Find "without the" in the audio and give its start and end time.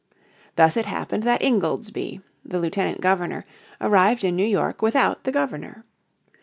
4.81-5.31